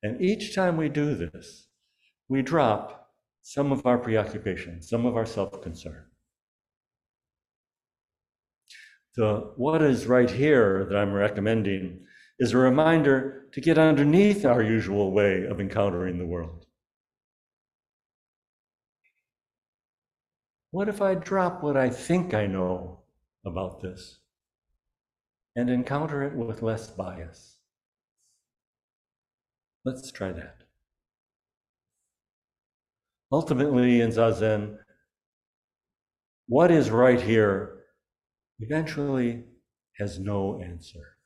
And 0.06 0.22
each 0.22 0.54
time 0.54 0.78
we 0.78 0.88
do 0.88 1.16
this, 1.16 1.68
we 2.30 2.44
drop 2.44 3.10
some 3.42 3.72
of 3.72 3.88
our 3.88 3.98
preoccupation, 3.98 4.80
some 4.84 5.04
of 5.04 5.16
our 5.16 5.26
self 5.26 5.64
concern. 5.64 6.06
The 9.16 9.54
what 9.56 9.82
is 9.82 10.06
right 10.06 10.30
here 10.30 10.86
that 10.88 10.96
I'm 10.96 11.12
recommending 11.12 12.06
is 12.38 12.54
a 12.54 12.58
reminder 12.60 13.48
to 13.54 13.62
get 13.62 13.80
underneath 13.80 14.46
our 14.46 14.62
usual 14.62 15.12
way 15.12 15.46
of 15.46 15.60
encountering 15.60 16.20
the 16.20 16.28
world. 16.28 16.68
What 20.70 20.88
if 20.88 21.02
I 21.02 21.16
drop 21.16 21.64
what 21.64 21.78
I 21.78 21.90
think 21.90 22.36
I 22.36 22.46
know 22.46 23.00
about 23.44 23.82
this 23.82 24.20
and 25.56 25.68
encounter 25.68 26.22
it 26.22 26.36
with 26.36 26.62
less 26.62 26.92
bias? 26.92 27.55
Let's 29.86 30.12
try 30.12 30.32
that. 30.32 30.64
Ultimately, 33.32 34.02
in 34.02 34.10
Zazen, 34.10 34.78
what 36.48 36.72
is 36.72 36.90
right 36.90 37.22
here 37.22 37.84
eventually 38.60 39.44
has 40.00 40.18
no 40.18 40.60
answer. 40.60 41.18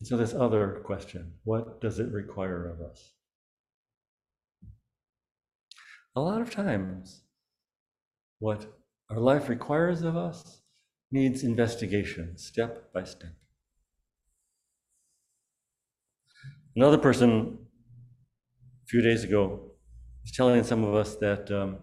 And 0.00 0.08
so, 0.08 0.16
this 0.16 0.34
other 0.34 0.82
question 0.84 1.34
what 1.44 1.80
does 1.80 2.00
it 2.00 2.10
require 2.10 2.68
of 2.68 2.80
us? 2.80 3.12
A 6.16 6.20
lot 6.20 6.40
of 6.40 6.50
times, 6.50 7.22
what 8.40 8.66
our 9.08 9.18
life 9.18 9.48
requires 9.48 10.02
of 10.02 10.16
us 10.16 10.59
needs 11.10 11.42
investigation 11.42 12.36
step 12.38 12.92
by 12.92 13.04
step. 13.04 13.32
Another 16.76 16.98
person 16.98 17.58
a 18.84 18.86
few 18.86 19.02
days 19.02 19.24
ago 19.24 19.72
was 20.22 20.32
telling 20.32 20.62
some 20.62 20.84
of 20.84 20.94
us 20.94 21.16
that 21.16 21.50
um, 21.50 21.78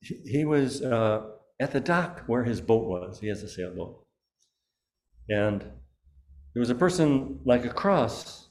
he, 0.00 0.44
was 0.44 0.82
uh, 0.82 1.26
at 1.60 1.72
the 1.72 1.80
dock 1.80 2.22
where 2.26 2.44
his 2.44 2.60
boat 2.60 2.88
was. 2.88 3.20
He 3.20 3.28
has 3.28 3.42
a 3.42 3.48
sailboat. 3.48 4.06
And 5.28 5.60
there 5.60 6.60
was 6.60 6.70
a 6.70 6.74
person 6.74 7.40
like 7.44 7.64
across, 7.64 8.48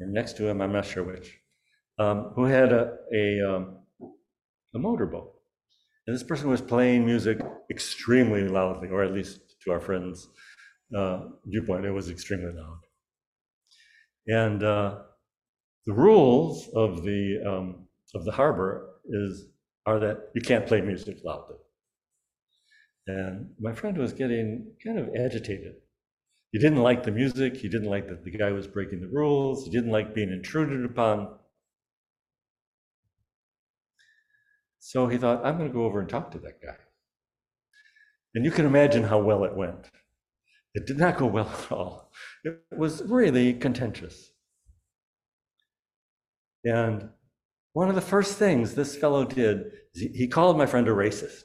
or 0.00 0.06
next 0.06 0.36
to 0.36 0.48
him, 0.48 0.60
I'm 0.60 0.72
not 0.72 0.86
sure 0.86 1.04
which, 1.04 1.38
um, 1.98 2.32
who 2.34 2.44
had 2.44 2.72
a, 2.72 2.96
a, 3.14 3.54
um, 3.54 3.78
a 4.74 4.78
motorboat. 4.78 5.31
And 6.06 6.14
this 6.14 6.22
person 6.22 6.48
was 6.50 6.60
playing 6.60 7.06
music 7.06 7.40
extremely 7.70 8.48
loudly, 8.48 8.88
or 8.88 9.02
at 9.04 9.12
least 9.12 9.40
to 9.64 9.70
our 9.70 9.80
friends' 9.80 10.28
uh, 10.96 11.20
viewpoint, 11.46 11.84
it 11.84 11.92
was 11.92 12.10
extremely 12.10 12.52
loud. 12.52 12.80
And 14.26 14.62
uh, 14.62 14.98
the 15.86 15.92
rules 15.92 16.68
of 16.74 17.02
the 17.02 17.42
um, 17.46 17.86
of 18.14 18.24
the 18.24 18.32
harbor 18.32 18.88
is 19.08 19.46
are 19.86 19.98
that 19.98 20.30
you 20.34 20.40
can't 20.40 20.66
play 20.66 20.80
music 20.80 21.18
loudly. 21.24 21.56
And 23.06 23.50
my 23.58 23.72
friend 23.72 23.98
was 23.98 24.12
getting 24.12 24.72
kind 24.84 24.98
of 24.98 25.08
agitated. 25.16 25.74
He 26.52 26.58
didn't 26.58 26.82
like 26.82 27.02
the 27.02 27.10
music. 27.10 27.56
He 27.56 27.68
didn't 27.68 27.90
like 27.90 28.08
that 28.08 28.24
the 28.24 28.30
guy 28.30 28.52
was 28.52 28.66
breaking 28.66 29.00
the 29.00 29.08
rules. 29.08 29.64
He 29.64 29.70
didn't 29.70 29.90
like 29.90 30.14
being 30.14 30.30
intruded 30.30 30.84
upon. 30.84 31.36
So 34.84 35.06
he 35.06 35.16
thought, 35.16 35.46
I'm 35.46 35.58
going 35.58 35.70
to 35.70 35.72
go 35.72 35.84
over 35.84 36.00
and 36.00 36.08
talk 36.08 36.32
to 36.32 36.40
that 36.40 36.60
guy. 36.60 36.74
And 38.34 38.44
you 38.44 38.50
can 38.50 38.66
imagine 38.66 39.04
how 39.04 39.20
well 39.20 39.44
it 39.44 39.54
went. 39.54 39.88
It 40.74 40.88
did 40.88 40.98
not 40.98 41.18
go 41.18 41.26
well 41.26 41.48
at 41.48 41.70
all. 41.70 42.10
It 42.42 42.58
was 42.76 43.00
really 43.04 43.54
contentious. 43.54 44.32
And 46.64 47.10
one 47.74 47.90
of 47.90 47.94
the 47.94 48.00
first 48.00 48.38
things 48.38 48.74
this 48.74 48.96
fellow 48.96 49.24
did 49.24 49.70
is 49.94 50.02
he, 50.16 50.26
called 50.26 50.58
my 50.58 50.66
friend 50.66 50.88
a 50.88 50.90
racist. 50.90 51.44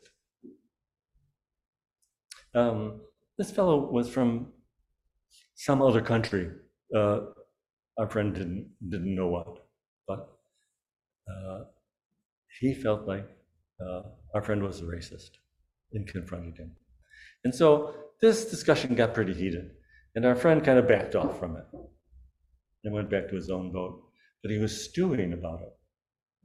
Um, 2.56 3.02
this 3.38 3.52
fellow 3.52 3.91
was 3.91 4.10
from 4.10 4.47
some 5.54 5.84
other 5.84 6.02
country. 6.02 6.50
Uh, 6.93 7.19
our 8.00 8.10
friend 8.10 8.34
didn't 8.34 8.71
didn't 8.89 9.13
know 9.13 9.28
what, 9.28 9.60
but 10.08 10.39
uh, 11.30 11.65
he 12.60 12.74
felt 12.74 13.08
like 13.08 13.28
uh, 13.82 14.02
our 14.34 14.41
friend 14.41 14.63
was 14.63 14.82
a 14.82 14.86
racist 14.86 15.32
and 15.93 16.08
confronted 16.08 16.58
him. 16.58 16.76
And 17.43 17.54
so 17.54 17.93
this 18.22 18.46
discussion 18.46 18.96
got 18.96 19.13
pretty 19.13 19.34
heated. 19.34 19.72
And 20.15 20.26
our 20.26 20.36
friend 20.36 20.63
kind 20.63 20.80
of 20.80 20.88
backed 20.88 21.15
off 21.15 21.39
from 21.39 21.56
it 21.58 21.65
and 22.84 22.93
went 22.93 23.10
back 23.10 23.30
to 23.30 23.36
his 23.36 23.50
own 23.50 23.72
boat. 23.72 24.02
But 24.41 24.52
he 24.52 24.58
was 24.58 24.86
stewing 24.86 25.34
about 25.34 25.62
it, 25.62 25.74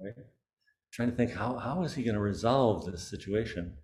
right? 0.00 0.26
Trying 0.92 1.10
to 1.10 1.16
think, 1.16 1.32
how, 1.32 1.56
how 1.56 1.82
is 1.84 1.94
he 1.94 2.02
going 2.02 2.16
to 2.16 2.20
resolve 2.20 2.84
this 2.84 3.08
situation? 3.08 3.74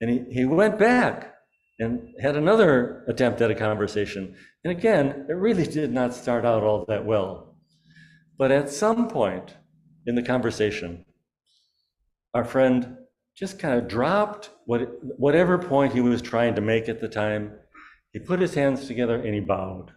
And 0.00 0.10
he, 0.10 0.24
he 0.32 0.44
went 0.44 0.78
back 0.78 1.34
and 1.78 2.14
had 2.20 2.36
another 2.36 3.04
attempt 3.06 3.40
at 3.40 3.50
a 3.50 3.54
conversation. 3.54 4.34
And 4.64 4.70
again, 4.70 5.26
it 5.28 5.34
really 5.34 5.66
did 5.66 5.92
not 5.92 6.14
start 6.14 6.44
out 6.44 6.62
all 6.62 6.84
that 6.88 7.04
well. 7.04 7.56
But 8.38 8.50
at 8.50 8.70
some 8.70 9.08
point 9.08 9.54
in 10.06 10.14
the 10.14 10.22
conversation, 10.22 11.04
our 12.38 12.44
friend 12.44 12.96
just 13.36 13.58
kind 13.58 13.76
of 13.76 13.88
dropped 13.88 14.50
what, 14.64 14.80
whatever 15.18 15.58
point 15.58 15.92
he 15.92 16.00
was 16.00 16.22
trying 16.22 16.54
to 16.54 16.60
make 16.60 16.88
at 16.88 17.00
the 17.00 17.08
time. 17.08 17.50
He 18.12 18.20
put 18.20 18.38
his 18.38 18.54
hands 18.54 18.86
together 18.86 19.16
and 19.16 19.34
he 19.34 19.40
bowed. 19.40 19.90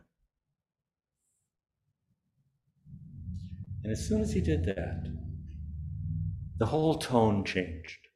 And 3.83 3.91
as 3.91 4.07
soon 4.07 4.21
as 4.21 4.33
he 4.33 4.41
did 4.41 4.65
that, 4.65 5.05
the 6.57 6.65
whole 6.65 6.95
tone 6.95 7.45
changed. 7.45 8.07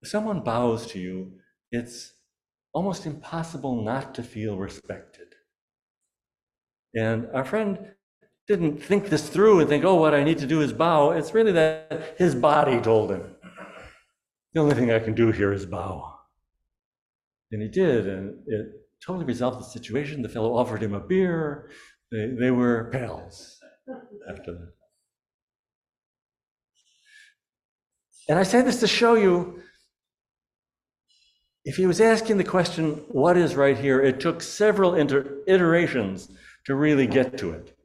If 0.00 0.08
someone 0.08 0.40
bows 0.40 0.88
to 0.88 0.98
you, 0.98 1.34
it's 1.70 2.14
almost 2.72 3.06
impossible 3.06 3.80
not 3.80 4.12
to 4.16 4.24
feel 4.24 4.56
respected. 4.56 5.36
And 6.96 7.28
our 7.32 7.44
friend 7.44 7.92
didn't 8.48 8.82
think 8.82 9.08
this 9.08 9.28
through 9.28 9.60
and 9.60 9.68
think, 9.68 9.84
oh, 9.84 9.94
what 9.94 10.14
I 10.14 10.24
need 10.24 10.38
to 10.38 10.46
do 10.46 10.60
is 10.60 10.72
bow. 10.72 11.12
It's 11.12 11.34
really 11.34 11.52
that 11.52 12.14
his 12.18 12.34
body 12.34 12.80
told 12.80 13.10
him, 13.10 13.36
the 14.52 14.60
only 14.60 14.74
thing 14.74 14.90
I 14.90 14.98
can 14.98 15.14
do 15.14 15.30
here 15.30 15.52
is 15.52 15.64
bow. 15.64 16.18
And 17.50 17.62
he 17.62 17.68
did, 17.68 18.06
and 18.06 18.38
it 18.46 18.66
totally 19.04 19.24
resolved 19.24 19.60
the 19.60 19.64
situation. 19.64 20.22
The 20.22 20.28
fellow 20.28 20.56
offered 20.56 20.82
him 20.82 20.94
a 20.94 21.00
beer. 21.00 21.70
They, 22.10 22.34
they 22.38 22.50
were 22.50 22.90
pals 22.92 23.58
after 24.28 24.52
that. 24.52 24.72
And 28.28 28.38
I 28.38 28.42
say 28.42 28.62
this 28.62 28.80
to 28.80 28.86
show 28.86 29.14
you 29.14 29.62
if 31.64 31.76
he 31.76 31.86
was 31.86 32.00
asking 32.00 32.38
the 32.38 32.44
question, 32.44 33.04
what 33.08 33.36
is 33.36 33.54
right 33.54 33.78
here, 33.78 34.00
it 34.00 34.20
took 34.20 34.42
several 34.42 34.94
inter- 34.94 35.38
iterations 35.46 36.28
to 36.66 36.74
really 36.74 37.06
get 37.06 37.38
to 37.38 37.50
it, 37.50 37.76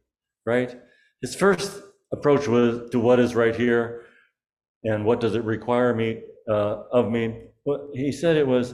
right? 0.47 0.73
His 1.21 1.35
first 1.35 1.83
approach 2.11 2.47
was 2.47 2.89
to 2.91 2.99
what 2.99 3.19
is 3.19 3.35
right 3.35 3.55
here 3.55 4.03
and 4.83 5.05
what 5.05 5.19
does 5.19 5.35
it 5.35 5.43
require 5.43 5.93
me 5.93 6.21
uh, 6.49 6.83
of 6.91 7.11
me. 7.11 7.49
Well, 7.65 7.89
he 7.93 8.11
said 8.11 8.37
it 8.37 8.47
was, 8.47 8.73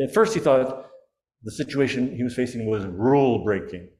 at 0.00 0.14
first 0.14 0.32
he 0.32 0.40
thought 0.40 0.90
the 1.42 1.52
situation 1.52 2.16
he 2.16 2.22
was 2.22 2.34
facing 2.34 2.66
was 2.66 2.84
rule 2.86 3.44
breaking. 3.44 3.90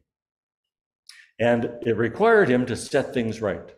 And 1.39 1.71
it 1.83 1.97
required 1.97 2.49
him 2.49 2.65
to 2.67 2.77
set 2.77 3.13
things 3.13 3.43
right. 3.43 3.75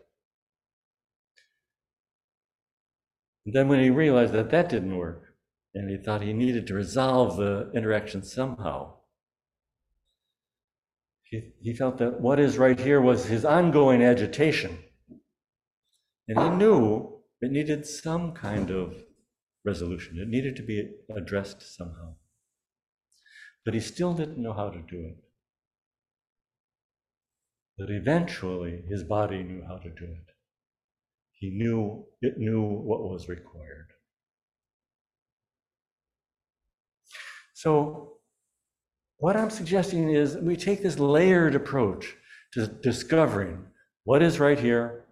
And 3.45 3.53
then 3.53 3.67
when 3.67 3.81
he 3.81 3.89
realized 3.89 4.33
that 4.33 4.51
that 4.51 4.69
didn't 4.69 4.97
work, 4.97 5.23
and 5.73 5.89
he 5.89 5.97
thought 5.97 6.21
he 6.21 6.31
needed 6.31 6.67
to 6.67 6.73
resolve 6.73 7.35
the 7.35 7.69
interaction 7.75 8.23
somehow. 8.23 8.93
He, 11.25 11.51
he 11.61 11.73
felt 11.73 11.97
that 11.97 12.21
what 12.21 12.39
is 12.39 12.57
right 12.57 12.79
here 12.79 13.01
was 13.01 13.25
his 13.25 13.45
ongoing 13.45 14.03
agitation. 14.03 14.77
And 16.27 16.39
he 16.39 16.49
knew 16.49 17.19
it 17.41 17.51
needed 17.51 17.85
some 17.85 18.33
kind 18.33 18.69
of 18.69 18.95
resolution, 19.65 20.19
it 20.19 20.27
needed 20.27 20.55
to 20.57 20.63
be 20.63 20.91
addressed 21.15 21.75
somehow. 21.75 22.15
But 23.63 23.73
he 23.73 23.79
still 23.79 24.13
didn't 24.13 24.37
know 24.37 24.53
how 24.53 24.69
to 24.69 24.79
do 24.79 24.99
it. 25.07 25.17
But 27.77 27.89
eventually, 27.89 28.83
his 28.87 29.03
body 29.03 29.43
knew 29.43 29.63
how 29.67 29.77
to 29.77 29.89
do 29.89 30.05
it. 30.05 30.31
He 31.33 31.49
knew 31.49 32.05
it 32.21 32.37
knew 32.37 32.61
what 32.61 33.01
was 33.01 33.27
required. 33.27 33.87
So, 37.53 38.14
what 39.17 39.35
I'm 39.35 39.49
suggesting 39.49 40.09
is 40.09 40.37
we 40.37 40.55
take 40.55 40.83
this 40.83 40.99
layered 40.99 41.55
approach 41.55 42.15
to 42.53 42.67
discovering 42.67 43.65
what 44.03 44.21
is 44.21 44.39
right 44.39 44.59
here 44.59 45.05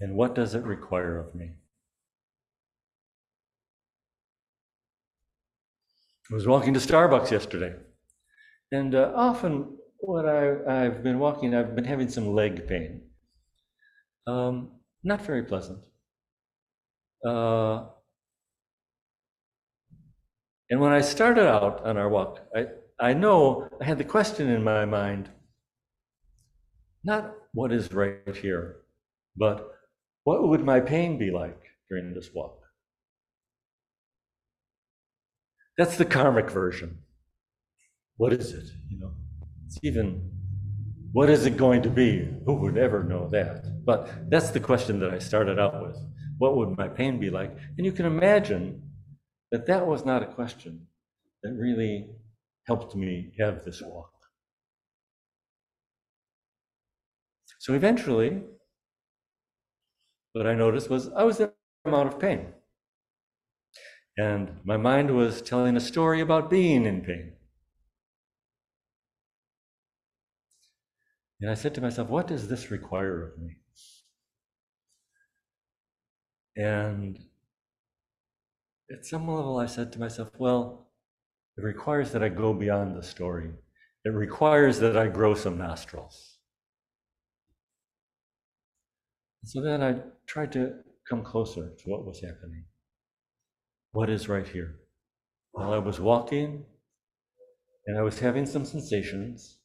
and 0.00 0.16
what 0.16 0.34
does 0.34 0.54
it 0.54 0.64
require 0.64 1.18
of 1.18 1.34
me. 1.34 1.52
I 6.30 6.34
was 6.34 6.46
walking 6.46 6.74
to 6.74 6.80
Starbucks 6.80 7.30
yesterday, 7.30 7.76
and 8.72 8.94
uh, 8.96 9.12
often 9.14 9.76
when 9.98 10.26
I, 10.28 10.82
have 10.82 11.04
been 11.04 11.20
walking, 11.20 11.54
I've 11.54 11.76
been 11.76 11.84
having 11.84 12.08
some 12.08 12.34
leg 12.34 12.66
pain. 12.66 13.02
Um, 14.26 14.72
not 15.04 15.22
very 15.22 15.44
pleasant. 15.44 15.78
Uh, 17.24 17.84
and 20.68 20.80
when 20.80 20.92
I 20.92 21.00
started 21.00 21.48
out 21.48 21.84
on 21.86 21.96
our 21.96 22.08
walk, 22.08 22.40
I, 22.54 22.66
I 22.98 23.12
know 23.12 23.68
I 23.80 23.84
had 23.84 23.98
the 23.98 24.04
question 24.04 24.48
in 24.48 24.64
my 24.64 24.84
mind 24.84 25.30
not 27.04 27.34
what 27.52 27.72
is 27.72 27.92
right 27.92 28.34
here, 28.34 28.78
but 29.36 29.70
what 30.24 30.48
would 30.48 30.64
my 30.64 30.80
pain 30.80 31.18
be 31.18 31.30
like 31.30 31.62
during 31.88 32.12
this 32.12 32.30
walk? 32.34 32.58
That's 35.78 35.96
the 35.96 36.04
karmic 36.04 36.50
version. 36.50 36.98
What 38.16 38.32
is 38.32 38.52
it? 38.52 38.64
You 38.90 38.98
know, 38.98 39.12
it's 39.66 39.78
even 39.82 40.30
what 41.12 41.30
is 41.30 41.46
it 41.46 41.56
going 41.56 41.82
to 41.82 41.90
be? 41.90 42.28
Who 42.44 42.54
would 42.54 42.76
ever 42.76 43.04
know 43.04 43.28
that? 43.28 43.84
But 43.84 44.30
that's 44.30 44.50
the 44.50 44.60
question 44.60 44.98
that 45.00 45.14
I 45.14 45.18
started 45.18 45.58
out 45.58 45.80
with. 45.86 45.96
What 46.38 46.56
would 46.56 46.76
my 46.76 46.88
pain 46.88 47.20
be 47.20 47.30
like? 47.30 47.56
And 47.76 47.86
you 47.86 47.92
can 47.92 48.06
imagine 48.06 48.82
that 49.52 49.66
that 49.66 49.86
was 49.86 50.04
not 50.04 50.22
a 50.22 50.26
question 50.26 50.86
that 51.42 51.52
really 51.52 52.08
helped 52.66 52.94
me 52.94 53.32
have 53.38 53.64
this 53.64 53.82
walk. 53.82 54.12
So 57.58 57.74
eventually, 57.74 58.42
what 60.32 60.46
I 60.46 60.54
noticed 60.54 60.90
was 60.90 61.08
I 61.08 61.24
was 61.24 61.40
in 61.40 61.48
a 61.48 61.88
amount 61.88 62.12
of 62.12 62.20
pain. 62.20 62.52
And 64.18 64.60
my 64.64 64.76
mind 64.76 65.14
was 65.14 65.42
telling 65.42 65.76
a 65.76 65.80
story 65.80 66.20
about 66.20 66.50
being 66.50 66.86
in 66.86 67.02
pain. 67.02 67.32
And 71.40 71.50
I 71.50 71.54
said 71.54 71.74
to 71.74 71.80
myself, 71.80 72.08
what 72.08 72.26
does 72.26 72.48
this 72.48 72.70
require 72.70 73.22
of 73.22 73.38
me? 73.38 73.58
And 76.56 77.18
at 78.90 79.04
some 79.04 79.28
level, 79.28 79.58
I 79.58 79.66
said 79.66 79.92
to 79.92 79.98
myself, 79.98 80.30
well, 80.38 80.85
it 81.56 81.64
requires 81.64 82.12
that 82.12 82.22
I 82.22 82.28
go 82.28 82.52
beyond 82.52 82.96
the 82.96 83.02
story. 83.02 83.50
It 84.04 84.10
requires 84.10 84.78
that 84.80 84.96
I 84.96 85.08
grow 85.08 85.34
some 85.34 85.58
nostrils. 85.58 86.38
So 89.44 89.62
then 89.62 89.82
I 89.82 89.96
tried 90.26 90.52
to 90.52 90.74
come 91.08 91.22
closer 91.22 91.70
to 91.70 91.90
what 91.90 92.04
was 92.04 92.20
happening. 92.20 92.64
What 93.92 94.10
is 94.10 94.28
right 94.28 94.46
here? 94.46 94.76
While 95.52 95.72
I 95.72 95.78
was 95.78 96.00
walking 96.00 96.64
and 97.86 97.96
I 97.96 98.02
was 98.02 98.18
having 98.18 98.44
some 98.44 98.64
sensations, 98.64 99.58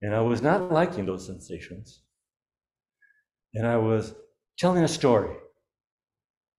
and 0.00 0.14
I 0.14 0.20
was 0.20 0.40
not 0.40 0.70
liking 0.72 1.04
those 1.04 1.26
sensations, 1.26 2.02
and 3.54 3.66
I 3.66 3.76
was 3.76 4.14
telling 4.56 4.84
a 4.84 4.88
story 4.88 5.36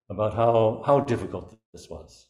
about 0.10 0.34
how, 0.34 0.84
how 0.86 1.00
difficult 1.00 1.58
this 1.72 1.88
was. 1.90 2.28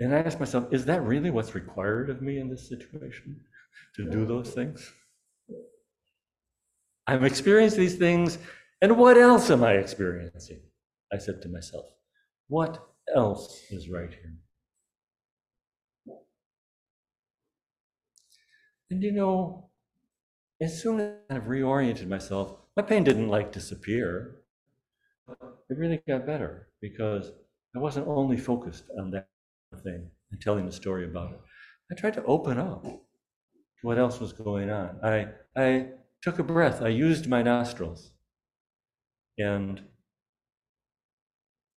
And 0.00 0.14
I 0.14 0.18
asked 0.18 0.40
myself, 0.40 0.72
is 0.72 0.84
that 0.86 1.02
really 1.02 1.30
what's 1.30 1.54
required 1.54 2.10
of 2.10 2.20
me 2.20 2.38
in 2.38 2.48
this 2.48 2.68
situation? 2.68 3.40
To 3.96 4.10
do 4.10 4.24
those 4.24 4.50
things? 4.50 4.92
I'm 7.06 7.24
experiencing 7.24 7.80
these 7.80 7.96
things, 7.96 8.38
and 8.80 8.96
what 8.96 9.16
else 9.16 9.50
am 9.50 9.62
I 9.62 9.72
experiencing? 9.74 10.60
I 11.12 11.18
said 11.18 11.42
to 11.42 11.48
myself, 11.48 11.86
what 12.48 12.86
else 13.14 13.62
is 13.70 13.88
right 13.88 14.10
here? 14.10 14.34
And 18.90 19.02
you 19.02 19.12
know, 19.12 19.70
as 20.60 20.80
soon 20.80 21.00
as 21.00 21.12
I've 21.30 21.44
reoriented 21.44 22.08
myself, 22.08 22.56
my 22.76 22.82
pain 22.82 23.04
didn't 23.04 23.28
like 23.28 23.52
disappear. 23.52 24.40
It 25.28 25.78
really 25.78 26.02
got 26.06 26.26
better 26.26 26.68
because 26.80 27.32
I 27.74 27.78
wasn't 27.78 28.08
only 28.08 28.36
focused 28.36 28.84
on 28.98 29.10
that 29.12 29.28
thing 29.82 30.10
and 30.30 30.40
telling 30.40 30.66
the 30.66 30.72
story 30.72 31.04
about 31.04 31.32
it. 31.32 31.40
I 31.90 31.94
tried 31.94 32.14
to 32.14 32.24
open 32.24 32.58
up 32.58 32.84
what 33.82 33.98
else 33.98 34.20
was 34.20 34.32
going 34.32 34.70
on. 34.70 34.98
I, 35.02 35.28
I 35.56 35.88
took 36.22 36.38
a 36.38 36.42
breath, 36.42 36.82
I 36.82 36.88
used 36.88 37.28
my 37.28 37.42
nostrils, 37.42 38.12
and 39.38 39.82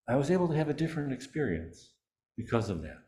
I 0.08 0.16
was 0.16 0.30
able 0.30 0.48
to 0.48 0.54
have 0.56 0.68
a 0.68 0.74
different 0.74 1.12
experience 1.12 1.92
because 2.36 2.70
of 2.70 2.82
that. 2.82 3.02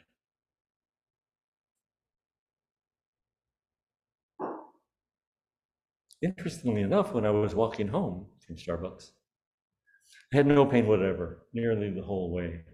Interestingly 6.21 6.83
enough, 6.83 7.13
when 7.13 7.25
I 7.25 7.31
was 7.31 7.55
walking 7.55 7.89
home 7.89 8.27
from 8.45 8.57
Starbucks, 8.57 9.13
I 10.33 10.37
had 10.37 10.47
no 10.47 10.67
pain 10.67 10.87
whatever, 10.89 11.47
nearly 11.53 11.91
the 11.91 12.03
whole 12.03 12.33
way. 12.33 12.65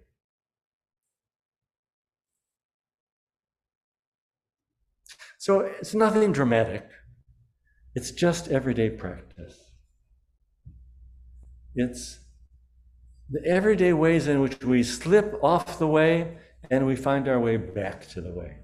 So 5.45 5.61
it's 5.61 5.95
nothing 5.95 6.33
dramatic. 6.33 6.89
It's 7.95 8.13
just 8.13 8.49
everyday 8.49 8.89
practice. 8.89 9.73
It's 11.75 12.21
the 13.29 13.45
everyday 13.45 13.93
ways 13.93 14.27
in 14.27 14.41
which 14.41 14.65
we 14.65 14.83
slip 14.83 15.35
off 15.43 15.79
the 15.79 15.87
way 15.87 16.39
and 16.71 16.87
we 16.87 16.97
find 16.97 17.29
our 17.29 17.39
way 17.39 17.59
back 17.59 18.09
to 18.13 18.23
the 18.23 18.33
way. 18.33 18.57